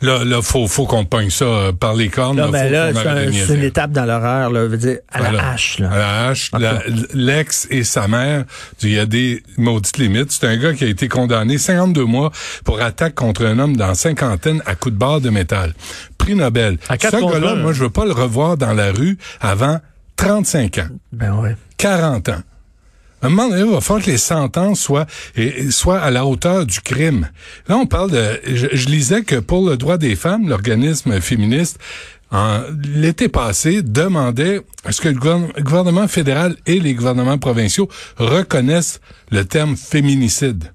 Là, 0.00 0.24
là, 0.24 0.42
faut, 0.42 0.66
faut 0.66 0.86
qu'on 0.86 1.04
pogne 1.04 1.30
ça 1.30 1.44
euh, 1.44 1.72
par 1.72 1.94
les 1.94 2.08
cornes. 2.08 2.36
Là, 2.36 2.48
ben 2.48 2.70
là, 2.70 2.92
c'est 2.94 3.54
une 3.54 3.64
étape 3.64 3.92
dans 3.92 4.04
l'horreur, 4.04 4.50
là. 4.50 4.62
Je 4.64 4.66
veux 4.66 4.76
dire, 4.76 4.98
à 5.10 5.30
la 5.30 5.50
hache, 5.50 5.78
là. 5.78 5.90
À 5.90 5.98
la 5.98 6.28
hache. 6.28 6.50
L'ex 7.14 7.66
et 7.70 7.84
sa 7.84 8.08
mère, 8.08 8.44
il 8.82 8.90
y 8.90 8.98
a 8.98 9.06
des 9.06 9.42
maudites 9.56 9.98
limites. 9.98 10.32
C'est 10.32 10.46
un 10.46 10.56
gars 10.56 10.72
qui 10.72 10.84
a 10.84 10.88
été 10.88 11.08
condamné 11.08 11.58
52 11.58 12.04
mois 12.04 12.30
pour 12.64 12.80
attaque 12.80 13.14
contre 13.14 13.44
un 13.44 13.58
homme 13.58 13.76
dans 13.76 13.94
cinquantaine 13.94 14.62
à 14.66 14.74
coups 14.74 14.94
de 14.94 14.98
barre 14.98 15.20
de 15.20 15.30
métal. 15.30 15.74
Prix 16.16 16.34
Nobel. 16.34 16.78
À 16.88 16.96
Ce 16.98 17.08
gars-là, 17.10 17.54
moi, 17.56 17.72
je 17.72 17.82
veux 17.82 17.90
pas 17.90 18.04
le 18.04 18.12
revoir 18.12 18.56
dans 18.56 18.72
la 18.72 18.92
rue 18.92 19.18
avant 19.40 19.78
35 20.16 20.78
ans. 20.78 20.88
Ben 21.12 21.32
ouais. 21.34 21.56
40 21.78 22.28
ans. 22.30 22.42
Un 23.22 23.30
moment 23.30 23.48
donné, 23.48 23.62
il 23.62 23.72
va 23.72 23.80
falloir 23.80 24.04
que 24.04 24.10
les 24.10 24.18
sentences 24.18 24.80
soient, 24.80 25.98
à 25.98 26.10
la 26.10 26.24
hauteur 26.24 26.66
du 26.66 26.80
crime. 26.80 27.28
Là, 27.68 27.76
on 27.76 27.86
parle 27.86 28.10
de... 28.10 28.40
Je, 28.46 28.68
je 28.72 28.88
lisais 28.88 29.22
que 29.22 29.36
pour 29.36 29.68
le 29.68 29.76
droit 29.76 29.98
des 29.98 30.14
femmes, 30.14 30.48
l'organisme 30.48 31.20
féministe, 31.20 31.78
l'été 32.94 33.28
passé, 33.28 33.82
demandait 33.82 34.60
à 34.84 34.92
ce 34.92 35.00
que 35.00 35.08
le 35.08 35.62
gouvernement 35.62 36.08
fédéral 36.08 36.56
et 36.66 36.78
les 36.78 36.94
gouvernements 36.94 37.38
provinciaux 37.38 37.88
reconnaissent 38.18 39.00
le 39.30 39.44
terme 39.44 39.76
féminicide. 39.76 40.72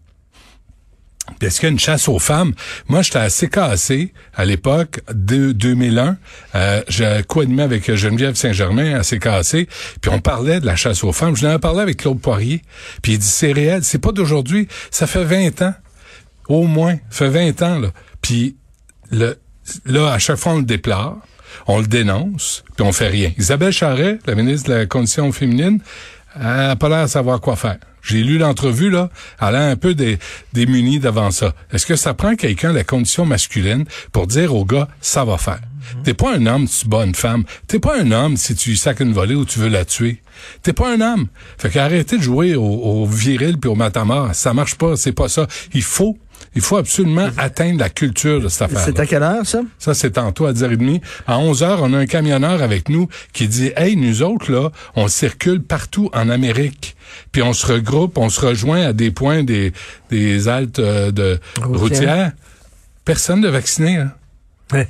Est-ce 1.41 1.59
qu'il 1.59 1.67
y 1.67 1.69
a 1.69 1.71
une 1.71 1.79
chasse 1.79 2.07
aux 2.07 2.19
femmes? 2.19 2.53
Moi, 2.87 3.01
j'étais 3.01 3.19
à 3.19 3.29
CKAC 3.29 4.13
à 4.35 4.45
l'époque, 4.45 5.01
de 5.13 5.51
2001. 5.51 6.17
Euh, 6.55 6.81
j'ai 6.87 7.21
co-animé 7.27 7.63
avec 7.63 7.93
Geneviève 7.93 8.35
Saint-Germain 8.35 8.99
à 8.99 9.03
CKAC, 9.03 9.67
puis 10.01 10.11
on 10.11 10.19
parlait 10.19 10.59
de 10.59 10.65
la 10.65 10.75
chasse 10.75 11.03
aux 11.03 11.13
femmes. 11.13 11.35
Je 11.35 11.47
n'en 11.47 11.59
parlé 11.59 11.81
avec 11.81 11.97
Claude 11.97 12.19
Poirier, 12.19 12.61
puis 13.01 13.13
il 13.13 13.19
dit, 13.19 13.25
c'est 13.25 13.53
réel, 13.53 13.83
c'est 13.83 13.99
pas 13.99 14.11
d'aujourd'hui, 14.11 14.67
ça 14.91 15.07
fait 15.07 15.23
20 15.23 15.61
ans. 15.61 15.73
Au 16.49 16.63
moins, 16.63 16.97
ça 17.09 17.29
fait 17.31 17.51
20 17.51 17.61
ans, 17.61 17.79
là. 17.79 17.87
Puis 18.21 18.57
le, 19.11 19.37
là, 19.85 20.11
à 20.11 20.19
chaque 20.19 20.37
fois, 20.37 20.53
on 20.53 20.57
le 20.57 20.65
déplore, 20.65 21.19
on 21.67 21.79
le 21.79 21.87
dénonce, 21.87 22.63
puis 22.75 22.85
on 22.85 22.91
fait 22.91 23.07
rien. 23.07 23.31
Isabelle 23.37 23.71
Charret, 23.71 24.19
la 24.25 24.35
ministre 24.35 24.69
de 24.69 24.75
la 24.75 24.85
Condition 24.85 25.31
féminine, 25.31 25.79
elle 26.35 26.41
n'a 26.41 26.75
pas 26.75 26.89
l'air 26.89 26.99
à 26.99 27.07
savoir 27.07 27.39
quoi 27.39 27.55
faire. 27.55 27.77
J'ai 28.03 28.21
lu 28.23 28.37
l'entrevue, 28.37 28.89
là, 28.89 29.09
elle 29.41 29.55
a 29.55 29.67
un 29.69 29.75
peu 29.75 29.95
dé- 29.95 30.19
démunie 30.51 30.99
devant 30.99 31.31
ça. 31.31 31.53
Est-ce 31.71 31.85
que 31.85 31.95
ça 31.95 32.13
prend 32.13 32.35
quelqu'un 32.35 32.71
de 32.71 32.77
la 32.77 32.83
condition 32.83 33.25
masculine 33.25 33.85
pour 34.11 34.27
dire 34.27 34.53
au 34.53 34.65
gars, 34.65 34.87
ça 35.01 35.23
va 35.23 35.37
faire? 35.37 35.59
T'es 36.03 36.13
pas 36.13 36.35
un 36.35 36.45
homme 36.45 36.65
si 36.67 36.81
tu 36.83 36.87
bats 36.89 37.03
une 37.05 37.15
femme. 37.15 37.43
T'es 37.67 37.79
pas 37.79 37.99
un 37.99 38.11
homme 38.11 38.37
si 38.37 38.55
tu 38.55 38.69
lui 38.71 38.77
sacs 38.77 39.01
une 39.01 39.11
volée 39.13 39.35
ou 39.35 39.43
tu 39.45 39.59
veux 39.59 39.67
la 39.67 39.83
tuer. 39.83 40.21
T'es 40.61 40.71
pas 40.73 40.93
un 40.93 41.01
homme. 41.01 41.27
Fait 41.57 41.69
qu'arrêtez 41.69 42.17
de 42.17 42.23
jouer 42.23 42.55
au, 42.55 42.63
au 42.63 43.05
viril 43.05 43.57
puis 43.57 43.69
au 43.69 43.75
matamor. 43.75 44.33
Ça 44.33 44.53
marche 44.53 44.75
pas, 44.75 44.95
c'est 44.95 45.11
pas 45.11 45.27
ça. 45.27 45.45
Il 45.73 45.83
faut, 45.83 46.17
il 46.55 46.61
faut 46.61 46.77
absolument 46.77 47.27
atteindre 47.37 47.79
la 47.79 47.89
culture 47.89 48.41
de 48.41 48.47
cette 48.47 48.63
affaire 48.63 48.79
C'est 48.85 48.99
à 48.99 49.05
quelle 49.05 49.23
heure, 49.23 49.45
ça? 49.45 49.61
ça, 49.79 49.93
c'est 49.93 50.11
tantôt 50.11 50.45
à 50.45 50.53
10h30. 50.53 51.01
À 51.27 51.37
11h, 51.37 51.77
on 51.81 51.93
a 51.93 51.97
un 51.97 52.05
camionneur 52.05 52.61
avec 52.61 52.89
nous 52.89 53.07
qui 53.33 53.47
dit, 53.47 53.71
hey, 53.75 53.95
nous 53.95 54.21
autres, 54.21 54.51
là, 54.51 54.69
on 54.95 55.07
circule 55.07 55.61
partout 55.63 56.09
en 56.13 56.29
Amérique. 56.29 56.95
Puis 57.31 57.41
on 57.41 57.53
se 57.53 57.65
regroupe, 57.65 58.17
on 58.17 58.29
se 58.29 58.39
rejoint 58.45 58.87
à 58.87 58.93
des 58.93 59.11
points 59.11 59.43
des, 59.43 59.73
des 60.09 60.47
haltes 60.47 60.79
euh, 60.79 61.11
de 61.11 61.39
Routières. 61.61 61.79
routières. 61.79 62.31
Personne 63.05 63.41
de 63.41 63.49
vacciné, 63.49 63.97
hein. 63.97 64.11
Ouais. 64.71 64.87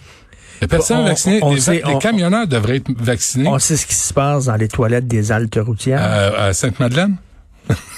Y 0.61 0.65
a 0.65 0.67
personne 0.67 0.97
On- 0.99 1.03
de 1.03 1.09
vacciné. 1.09 1.39
on 1.41 1.53
les, 1.55 1.59
sait- 1.61 1.81
les 1.85 1.93
on- 1.95 1.97
camionneurs 1.99 2.47
devraient 2.47 2.77
être 2.77 2.91
vaccinés 2.97 3.47
On 3.49 3.57
sait 3.59 3.75
ce 3.75 3.85
qui 3.85 3.95
se 3.95 4.13
passe 4.13 4.45
dans 4.45 4.55
les 4.55 4.67
toilettes 4.67 5.07
des 5.07 5.31
Altes 5.31 5.59
routières. 5.61 6.01
à, 6.01 6.45
à 6.45 6.53
Sainte-Madeleine. 6.53 7.17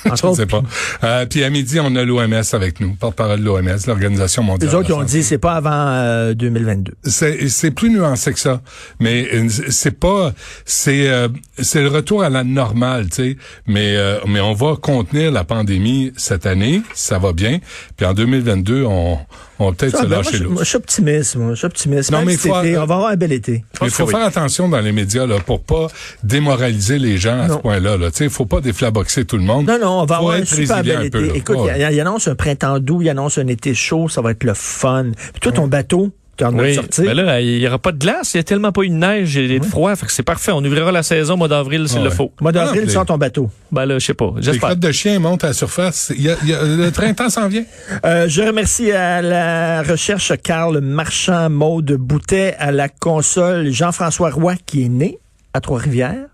Je 0.06 0.28
ne 0.28 0.34
sais 0.36 0.46
pas. 0.46 0.62
Euh, 1.04 1.26
puis 1.26 1.44
à 1.44 1.50
midi, 1.50 1.80
on 1.80 1.96
a 1.96 2.04
l'OMS 2.04 2.44
avec 2.54 2.80
nous, 2.80 2.94
porte-parole 2.94 3.40
de 3.40 3.46
l'OMS, 3.46 3.78
l'Organisation 3.88 4.44
mondiale. 4.44 4.70
Les 4.70 4.76
autres, 4.76 4.90
ils 4.90 4.94
ont 4.94 5.04
dit, 5.04 5.24
c'est 5.24 5.38
pas 5.40 5.54
avant 5.54 5.72
euh, 5.72 6.34
2022. 6.34 6.94
c'est 7.04 7.50
c'est 7.50 7.72
plus 7.72 7.90
nuancé 7.90 8.34
que 8.34 8.40
ça 8.40 8.62
mais 9.00 9.28
euh, 9.34 9.48
c'est 9.70 10.00
pas 10.00 10.34
c'est 10.66 11.08
euh, 11.10 11.28
c'est 11.58 11.82
le 11.82 11.88
retour 11.90 12.24
à 12.24 12.30
la 12.30 12.44
normale 12.44 13.10
tu 13.10 13.16
sais 13.16 13.38
mais 13.68 13.96
euh, 13.96 14.20
mais 14.28 14.40
on 14.40 14.54
va 14.54 14.76
contenir 14.76 15.32
la 15.32 15.44
pandémie 15.44 16.12
cette 16.18 16.46
année 16.46 16.82
ça 16.94 17.18
va 17.18 17.34
bien 17.34 17.60
puis 17.98 18.06
en 18.06 18.14
2022 18.14 18.84
on 18.84 19.18
on 19.60 19.68
va 19.68 19.72
peut-être 19.74 19.98
se 19.98 20.02
ben, 20.06 20.10
lâcher 20.18 20.38
l'eau 20.40 20.56
je 20.60 20.64
suis 20.66 20.76
optimiste, 20.78 21.36
moi. 21.38 21.50
Je 21.52 21.56
suis 21.56 21.66
optimiste. 21.66 22.12
Non, 22.12 22.20
Même 22.20 22.28
mais 22.28 22.38
cet 22.38 22.52
faut- 22.52 22.60
été, 22.62 22.78
on 22.78 22.86
va 22.86 22.96
avoir 22.96 23.10
un 23.12 23.16
bel 23.16 23.32
été. 23.32 23.64
il 23.82 23.90
faut 23.90 24.08
faire 24.08 24.24
attention 24.26 24.68
dans 24.70 24.80
les 24.82 24.92
médias 24.92 25.26
là 25.26 25.40
pour 25.40 25.62
pas 25.64 25.88
démoraliser 26.24 27.00
les 27.00 27.18
gens 27.18 27.40
à 27.42 27.48
Non. 27.48 27.56
ce 27.56 27.60
point-là 27.62 27.98
là 27.98 28.10
sais 28.12 28.30
faut 28.30 28.46
pas 28.46 28.62
déflaboxer 28.62 29.26
tout 29.26 29.38
le 29.38 29.44
monde 29.44 29.68
Non, 29.68 29.80
non, 29.80 30.02
on 30.02 30.06
va 30.06 30.16
Faut 30.16 30.22
avoir 30.22 30.36
un 30.38 30.46
super 30.46 30.84
bel 30.84 31.10
peu, 31.10 31.26
été. 31.28 31.38
Écoute, 31.38 31.58
il 31.76 31.90
il 31.94 32.00
annonce 32.02 32.28
un 32.28 32.36
printemps 32.36 32.80
doux, 32.80 33.02
il 33.02 33.10
annonce 33.10 33.38
un 33.38 33.48
été 33.48 33.74
chaud, 33.74 34.10
ça 34.10 34.22
va 34.22 34.32
être 34.32 34.44
le 34.44 34.54
fun. 34.54 35.12
Puis 35.16 35.40
toi, 35.42 35.52
ton 35.52 35.68
bateau, 35.68 36.12
tu 36.38 36.44
en 36.46 36.58
as 36.58 36.62
Oui, 36.62 36.76
sorti. 36.76 37.02
mais 37.02 37.14
là, 37.14 37.40
il 37.42 37.60
n'y 37.60 37.68
aura 37.68 37.80
pas 37.80 37.92
de 37.92 37.98
glace, 37.98 38.34
il 38.34 38.38
n'y 38.38 38.42
a 38.42 38.44
tellement 38.44 38.72
pas 38.72 38.82
eu 38.84 38.90
de 38.90 38.94
neige 38.96 39.38
et 39.38 39.60
de 39.60 39.66
froid, 39.66 39.96
fait 39.96 40.06
que 40.06 40.12
c'est 40.12 40.24
parfait. 40.24 40.52
On 40.52 40.64
ouvrira 40.64 40.92
la 40.92 41.04
saison 41.04 41.34
au 41.36 41.38
mois 41.38 41.48
d'avril 41.48 41.88
s'il 41.88 42.00
Ah 42.00 42.04
le 42.04 42.10
faut. 42.10 42.32
Mois 42.42 42.52
Ah, 42.56 42.66
d'avril, 42.66 42.84
non, 42.86 42.90
sors 42.90 43.06
ton 43.06 43.18
bateau. 43.18 43.50
Ben 43.72 43.86
là, 43.86 44.00
je 44.00 44.06
sais 44.06 44.14
pas, 44.14 44.32
les 44.42 44.58
crottes 44.58 44.80
de 44.80 44.92
chien 44.92 45.20
montent 45.20 45.44
à 45.44 45.48
la 45.48 45.54
surface 45.54 46.12
il 46.16 46.24
y 46.24 46.30
a, 46.30 46.36
il 46.44 46.50
y 46.50 46.54
a- 46.54 46.64
le 46.64 46.92
printemps 46.92 47.30
s'en 47.30 47.48
vient 47.48 47.64
Euh, 48.06 48.28
je 48.30 48.42
remercie 48.42 48.92
à 48.92 49.22
la 49.22 49.82
recherche 49.84 50.32
Carl 50.44 50.80
Marchand, 50.82 51.50
Maude 51.50 51.92
Boutet, 51.94 52.56
à 52.60 52.72
la 52.72 52.90
console 52.90 53.72
Jean-François 53.72 54.30
Roy 54.30 54.56
qui 54.66 54.84
est 54.86 54.90
né 54.90 55.18
à 55.54 55.62
Trois-Rivières 55.62 56.28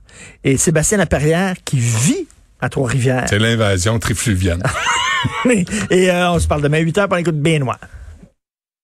et 0.43 0.57
Sébastien 0.57 0.97
Laperrière 0.97 1.55
qui 1.63 1.77
vit 1.79 2.27
à 2.59 2.69
Trois-Rivières. 2.69 3.25
c'est 3.29 3.39
l'invasion 3.39 3.97
trifluvienne 3.99 4.61
et 5.89 6.09
euh, 6.11 6.31
on 6.31 6.39
se 6.39 6.47
parle 6.47 6.61
demain 6.61 6.79
8 6.79 6.97
heures 6.99 7.07
pour 7.07 7.17
l'écoute 7.17 7.39
bien 7.39 7.59
noir. 7.59 7.79